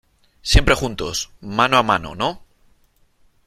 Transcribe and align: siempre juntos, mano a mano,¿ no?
siempre 0.41 0.73
juntos, 0.75 1.29
mano 1.41 1.77
a 1.77 1.83
mano,¿ 1.83 2.15
no? 2.15 2.43